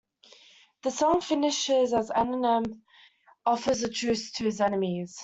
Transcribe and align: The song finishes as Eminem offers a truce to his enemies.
The 0.81 0.89
song 0.89 1.21
finishes 1.21 1.93
as 1.93 2.09
Eminem 2.09 2.79
offers 3.45 3.83
a 3.83 3.87
truce 3.87 4.31
to 4.31 4.45
his 4.45 4.59
enemies. 4.59 5.19